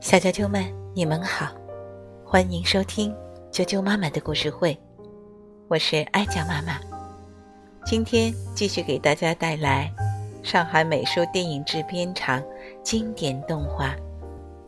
[0.00, 1.52] 小啾啾们，你们好，
[2.24, 3.14] 欢迎收听
[3.52, 4.76] 啾啾妈妈的故事会，
[5.68, 6.80] 我是艾酱妈妈。
[7.84, 9.92] 今天继续给大家带来
[10.42, 12.42] 上海美术电影制片厂
[12.82, 13.90] 经典动画《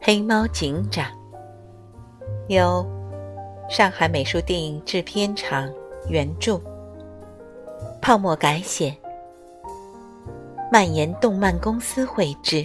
[0.00, 1.04] 黑猫警长》，
[2.46, 2.86] 由
[3.68, 5.68] 上海美术电影制片厂
[6.08, 6.60] 原著，
[8.00, 8.96] 泡沫改写，
[10.70, 12.64] 蔓延动漫公司绘制。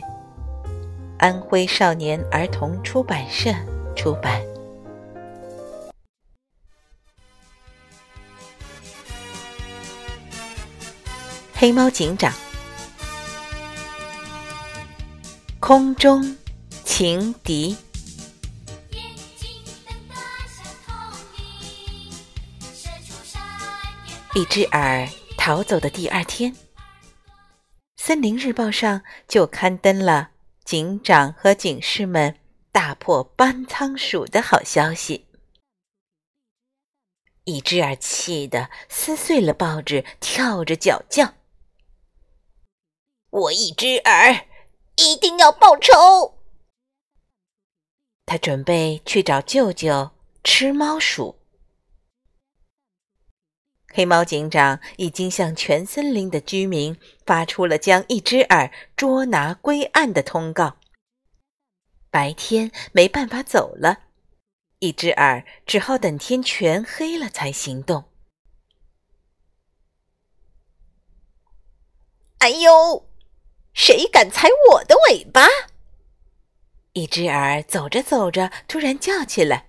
[1.20, 3.54] 安徽少年儿童出版社
[3.94, 4.42] 出版
[11.54, 12.32] 《黑猫警长》
[15.60, 16.38] 空中
[16.86, 17.76] 情敌。
[24.36, 25.06] 一只耳
[25.38, 26.54] 逃走的第二天，
[27.98, 30.30] 《森林日报》上就刊登了。
[30.70, 32.38] 警长和警士们
[32.72, 35.26] 大破搬仓鼠的好消息，
[37.46, 41.34] 一只耳气得撕碎了报纸，跳着脚叫
[43.32, 44.46] ：“我一只耳
[44.98, 46.38] 一定要报仇！”
[48.28, 50.12] 他准备去找舅舅
[50.44, 51.39] 吃猫鼠。
[53.92, 56.96] 黑猫警长已经向全森林的居民
[57.26, 60.78] 发出了将一只耳捉拿归案的通告。
[62.12, 64.04] 白天没办法走了，
[64.80, 68.06] 一只耳只好等天全黑了才行动。
[72.40, 73.10] 哎呦，
[73.74, 75.48] 谁敢踩我的尾巴？
[76.94, 79.68] 一只耳走着走着，突然叫起来：“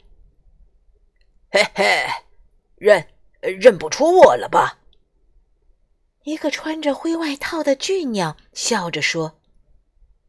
[1.50, 2.06] 嘿嘿，
[2.76, 3.08] 认。”
[3.40, 4.78] 认不出我了吧？
[6.24, 9.40] 一个穿着灰外套的巨鸟笑着说：“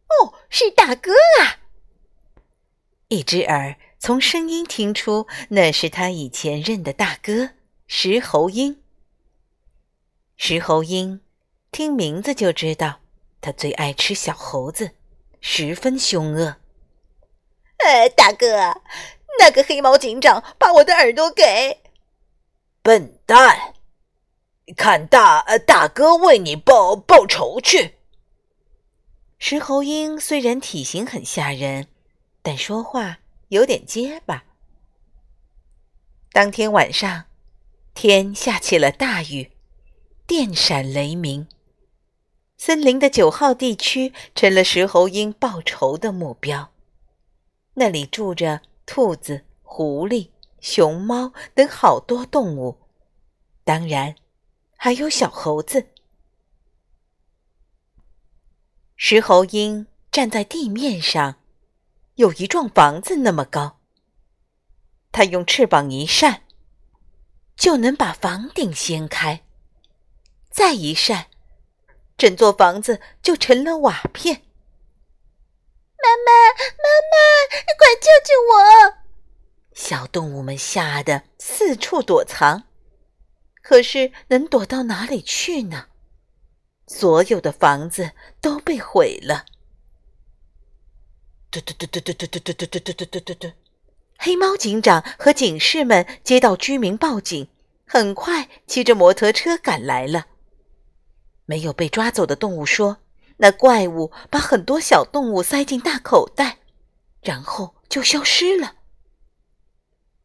[0.07, 1.59] 哦，是大哥啊！”
[3.09, 7.49] 一只耳从声音听出那是他以前认的大哥
[7.87, 8.81] 石猴鹰。
[10.37, 11.19] 石猴鹰
[11.71, 13.01] 听名字就知道，
[13.41, 14.91] 他最爱吃小猴子，
[15.41, 16.55] 十分凶恶。
[17.79, 18.81] 呃，大哥，
[19.39, 21.80] 那个黑猫警长把我的耳朵给……
[22.83, 23.75] 笨蛋！
[24.75, 27.99] 看大大哥为你报报仇去。
[29.37, 31.87] 石猴鹰虽然体型很吓人，
[32.41, 33.19] 但说话
[33.49, 34.45] 有点结巴。
[36.31, 37.25] 当天晚上，
[37.93, 39.51] 天下起了大雨，
[40.25, 41.47] 电闪雷鸣，
[42.57, 46.71] 森林的九号地区成了石猴鹰报仇的目标。
[47.75, 50.29] 那里住着兔子、狐狸。
[50.61, 52.79] 熊猫等好多动物，
[53.63, 54.15] 当然
[54.77, 55.87] 还有小猴子。
[58.95, 61.37] 石猴鹰站在地面上，
[62.15, 63.79] 有一幢房子那么高。
[65.11, 66.43] 它用翅膀一扇，
[67.55, 69.39] 就能把房顶掀开；
[70.51, 71.31] 再一扇，
[72.15, 74.43] 整座房子就成了瓦片。
[75.97, 76.31] 妈妈，
[76.77, 77.17] 妈妈，
[77.77, 79.00] 快救救我！
[79.73, 82.63] 小动物们吓得四处躲藏，
[83.61, 85.85] 可是能躲到哪里去呢？
[86.87, 88.11] 所有的房子
[88.41, 89.45] 都被毁了。
[91.49, 93.51] 嘟嘟嘟嘟嘟嘟嘟嘟嘟嘟嘟嘟嘟嘟！
[94.17, 97.47] 黑猫警长和警士们接到居民报警，
[97.85, 100.27] 很快骑着摩托车赶来了。
[101.45, 102.97] 没有被抓走的动物说
[103.37, 106.59] ：“那怪物把很多小动物塞进大口袋，
[107.21, 108.75] 然后就消失了。”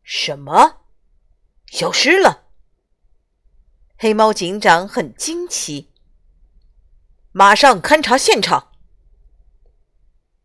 [0.08, 0.82] 什么？
[1.66, 2.44] 消失了？
[3.98, 5.92] 黑猫警长很惊奇。
[7.32, 8.72] 马上勘察现场。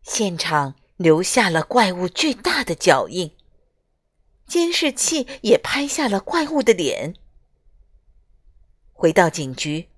[0.01, 3.37] 现场留下了怪物巨大的脚印，
[4.47, 7.13] 监视器也拍下了怪物的脸。
[8.93, 9.89] 回到警局，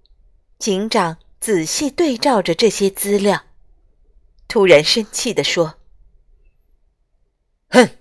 [0.60, 3.46] 警长仔细对照着这些资料，
[4.50, 5.80] 突然生气地说
[7.72, 7.98] ：“哼，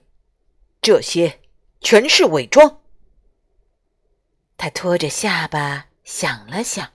[0.81, 1.38] 这些。”
[1.82, 2.81] 全是伪装。
[4.56, 6.93] 他拖着下巴想了想，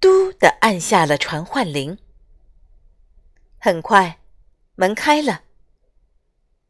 [0.00, 1.98] 嘟的按下了传唤铃。
[3.58, 4.18] 很快，
[4.74, 5.42] 门开了。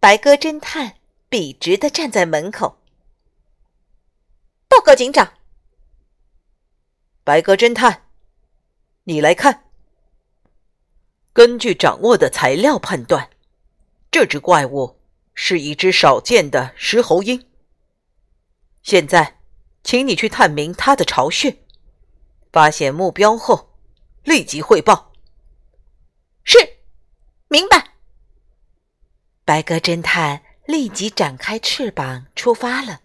[0.01, 0.97] 白鸽侦探
[1.29, 2.79] 笔直的站在门口。
[4.69, 5.35] 报告警长。
[7.23, 8.09] 白鸽侦探，
[9.05, 9.71] 你来看。
[11.33, 13.31] 根据掌握的材料判断，
[14.11, 14.99] 这只怪物。
[15.35, 17.47] 是一只少见的石猴鹰。
[18.83, 19.39] 现在，
[19.85, 21.59] 请你去探明它的巢穴，
[22.53, 23.75] 发现目标后
[24.25, 25.13] 立即汇报。
[26.45, 26.59] 是，
[27.49, 27.95] 明白。
[29.45, 33.01] 白鸽侦探立即展开翅膀出发了，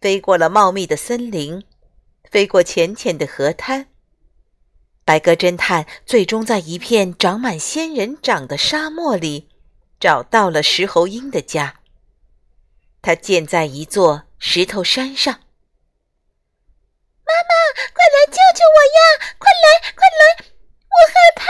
[0.00, 1.64] 飞过了茂密的森林，
[2.30, 3.88] 飞过浅浅的河滩。
[5.04, 9.50] 白鸽侦探最终在一片长满仙人掌的沙漠里，
[10.04, 11.80] 找到了石猴鹰的家。
[13.00, 15.32] 他建在一座石头山上。
[17.24, 17.54] 妈妈，
[17.94, 19.32] 快来救救我呀！
[19.38, 20.44] 快来，快来，
[20.90, 21.46] 我害怕！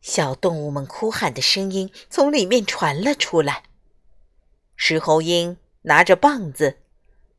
[0.00, 3.62] 小动物们哭喊的声音从里面传了出来。
[4.74, 6.80] 石猴鹰拿着棒子，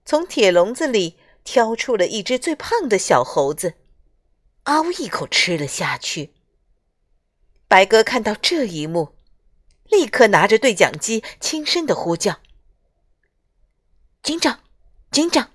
[0.06, 3.74] 从铁笼子里挑出了一只最胖的小猴子。
[4.64, 6.34] 嗷一口吃了下去。
[7.68, 9.18] 白鸽看到这一幕，
[9.92, 12.40] 立刻拿着对讲机轻声的呼叫
[14.24, 14.62] ：“警长，
[15.12, 15.52] 警长，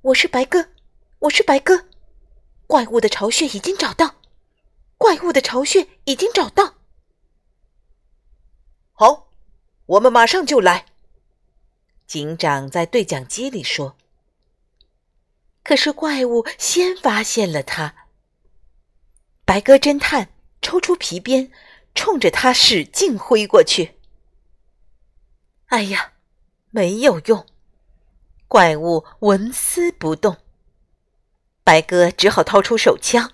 [0.00, 0.70] 我是白鸽，
[1.18, 1.84] 我是白鸽，
[2.66, 4.14] 怪物的巢穴已经找到，
[4.96, 6.76] 怪物的巢穴已经找到。
[8.92, 9.28] 好，
[9.84, 10.86] 我们马上就来。”
[12.08, 13.98] 警长在对讲机里说。
[15.62, 17.94] 可是怪物先发现了他。
[19.44, 20.30] 白鸽侦探
[20.62, 21.52] 抽出皮鞭，
[21.96, 23.96] 冲着他使劲挥过去。
[25.66, 26.12] 哎呀，
[26.70, 27.44] 没有用，
[28.46, 30.36] 怪物纹丝不动。
[31.64, 33.32] 白鸽只好掏出手枪。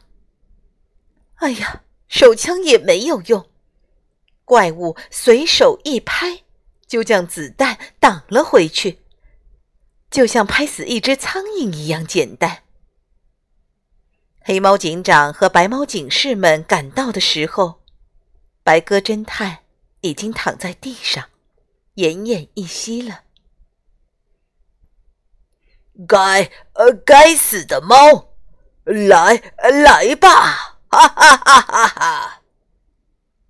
[1.34, 3.50] 哎呀，手枪也没有用，
[4.46, 6.44] 怪物随手一拍，
[6.86, 9.00] 就将子弹挡了回去，
[10.10, 12.62] 就像拍死一只苍蝇一样简单。
[14.40, 17.81] 黑猫警长和白猫警士们赶到的时候，
[18.64, 19.58] 白鸽侦探
[20.02, 21.28] 已经躺在地上，
[21.96, 23.22] 奄奄一息了。
[26.06, 28.34] 该呃，该死的猫，
[28.84, 30.78] 来来吧！
[30.88, 32.42] 哈哈哈哈哈！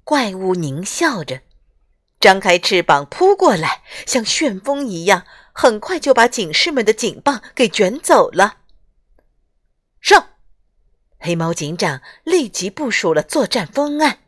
[0.05, 1.43] 怪物狞笑着，
[2.19, 8.59] 张开翅膀扑过来，像旋风一样，很快就把警士们的警棒给卷走了。
[10.01, 10.31] 上！
[11.19, 14.19] 黑猫警长立即部署了作战方案。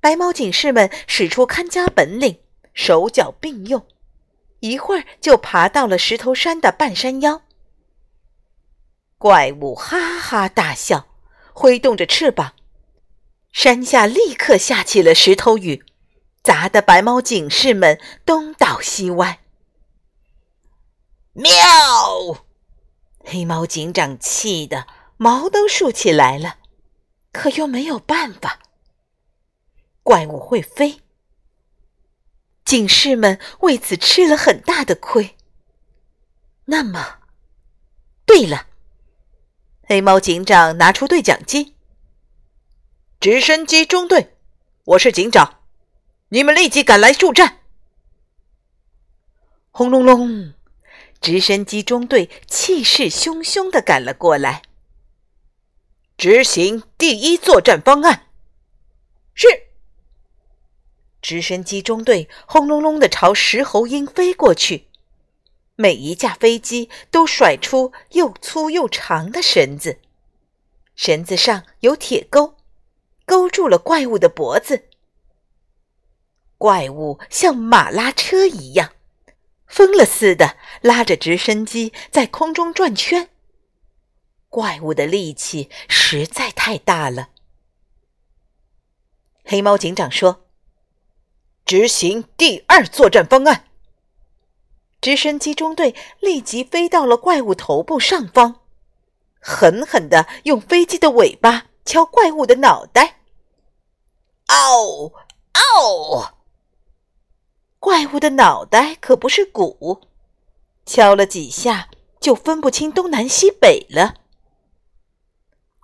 [0.00, 2.40] 白猫警士们使出看家本领，
[2.72, 3.86] 手脚并用，
[4.60, 7.42] 一会儿就爬到了石头山的半山腰。
[9.18, 11.06] 怪物哈哈大笑，
[11.52, 12.54] 挥动着翅膀，
[13.52, 15.84] 山下立刻下起了石头雨，
[16.42, 19.40] 砸得白猫警士们东倒西歪。
[21.34, 22.44] 喵！
[23.22, 24.86] 黑猫警长气得。
[25.22, 26.56] 毛都竖起来了，
[27.30, 28.58] 可又没有办法。
[30.10, 31.02] 怪物会飞，
[32.64, 35.36] 警士们为此吃了很大的亏。
[36.64, 37.20] 那么，
[38.26, 38.66] 对了，
[39.84, 41.76] 黑猫警长拿出对讲机
[43.20, 44.36] ：“直升机中队，
[44.82, 45.60] 我是警长，
[46.30, 47.58] 你们立即赶来助战。”
[49.70, 50.54] 轰隆隆，
[51.20, 54.62] 直升机中队气势汹汹的赶了过来。
[56.16, 58.26] 执行第一作战方案。
[59.34, 59.69] 是。
[61.22, 64.86] 直升机中队轰隆隆的朝石猴鹰飞过去，
[65.76, 69.98] 每一架飞机都甩出又粗又长的绳子，
[70.94, 72.56] 绳子上有铁钩，
[73.24, 74.84] 勾住了怪物的脖子。
[76.58, 78.92] 怪物像马拉车一样，
[79.66, 83.30] 疯了似的拉着直升机在空中转圈。
[84.50, 87.30] 怪物的力气实在太大了。
[89.44, 90.48] 黑猫警长说
[91.70, 93.66] ：“执行第二作战方案。”
[95.00, 98.56] 直升机中队立即飞到了怪物头部上方，
[99.38, 103.20] 狠狠的用飞机的尾巴敲怪物的脑袋。
[104.46, 105.12] 嗷
[105.52, 106.34] 嗷！
[107.78, 110.00] 怪物的脑袋可不是鼓，
[110.84, 114.16] 敲了几下就分不清东南西北了。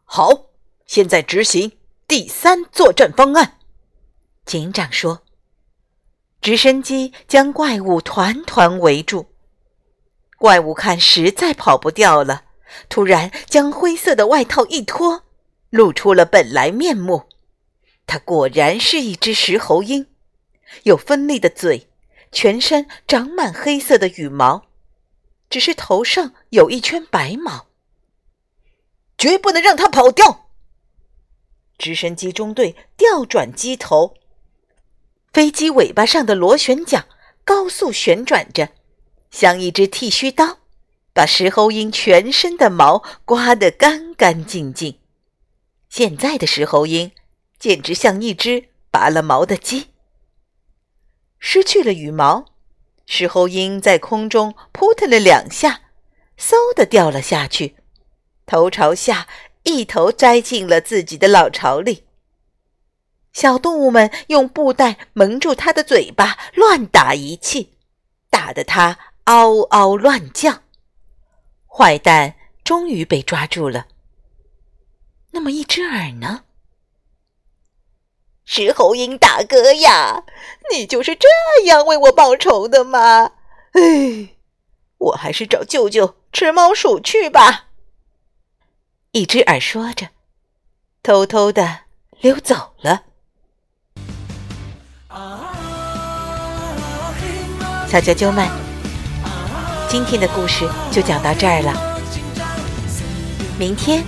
[0.02, 0.46] 好，
[0.84, 1.78] 现在执行
[2.08, 3.60] 第三作战方案。
[4.44, 5.22] 警长说
[6.40, 9.26] ：“直升机将怪物团团围住，
[10.38, 12.44] 怪物看实在跑不掉了，
[12.88, 15.24] 突然将灰色的外套一脱，
[15.70, 17.24] 露出了本来面目。
[18.06, 20.06] 它果然是一只石猴鹰，
[20.84, 21.88] 有锋利的嘴，
[22.30, 24.66] 全身长满黑色的羽毛，
[25.50, 27.66] 只是头上有一圈白毛。”
[29.18, 30.50] 绝不能让他跑掉！
[31.78, 34.14] 直升机中队调转机头，
[35.36, 37.04] 飞机尾巴上的螺旋桨
[37.44, 38.70] 高速旋转着，
[39.30, 40.60] 像一只剃须刀，
[41.12, 44.98] 把石猴鹰全身的毛刮得干干净净。
[45.90, 47.12] 现在的石猴鹰
[47.58, 49.88] 简直像一只拔了毛的鸡。
[51.38, 52.46] 失去了羽毛，
[53.04, 55.82] 石猴鹰在空中扑腾了两下，
[56.38, 57.76] 嗖的掉了下去，
[58.46, 59.28] 头朝下，
[59.64, 62.04] 一头栽进了自己的老巢里。
[63.36, 67.76] 小动物们用布袋蒙住它的嘴巴，乱打一气，
[68.30, 70.62] 打得它嗷嗷乱叫。
[71.66, 73.88] 坏蛋终于被抓住了。
[75.32, 76.44] 那么，一只耳呢？
[78.46, 80.24] 石猴鹰大哥呀，
[80.72, 81.28] 你就是这
[81.66, 83.32] 样为我报仇的吗？
[83.72, 84.34] 哎，
[84.96, 87.66] 我还是找舅舅吃猫鼠去吧。
[89.10, 90.08] 一只耳说着，
[91.02, 91.80] 偷偷的
[92.20, 93.02] 溜走了。
[97.88, 98.46] 小啾啾们，
[99.88, 101.72] 今天的故事就讲到这儿了。
[103.58, 104.02] 明天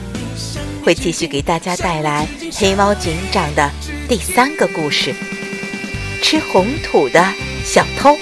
[0.84, 3.70] 会继续给大家带来黑猫警长的
[4.08, 5.14] 第三个故事——
[6.22, 7.24] 吃红土的
[7.64, 8.18] 小偷。